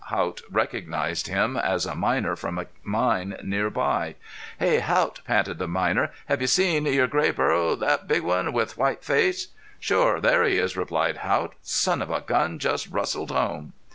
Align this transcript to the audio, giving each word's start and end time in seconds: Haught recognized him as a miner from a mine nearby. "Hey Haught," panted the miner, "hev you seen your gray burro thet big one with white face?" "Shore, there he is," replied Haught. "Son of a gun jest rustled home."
Haught 0.05 0.41
recognized 0.49 1.27
him 1.27 1.55
as 1.55 1.85
a 1.85 1.93
miner 1.93 2.35
from 2.35 2.57
a 2.57 2.65
mine 2.83 3.37
nearby. 3.43 4.15
"Hey 4.57 4.79
Haught," 4.79 5.21
panted 5.27 5.59
the 5.59 5.67
miner, 5.67 6.09
"hev 6.25 6.41
you 6.41 6.47
seen 6.47 6.87
your 6.87 7.05
gray 7.05 7.29
burro 7.29 7.75
thet 7.75 8.07
big 8.07 8.23
one 8.23 8.51
with 8.51 8.79
white 8.79 9.03
face?" 9.03 9.49
"Shore, 9.79 10.19
there 10.19 10.43
he 10.43 10.55
is," 10.57 10.75
replied 10.75 11.17
Haught. 11.17 11.53
"Son 11.61 12.01
of 12.01 12.09
a 12.09 12.21
gun 12.21 12.57
jest 12.57 12.89
rustled 12.89 13.29
home." 13.29 13.73